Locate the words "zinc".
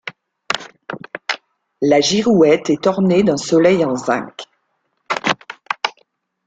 3.95-4.45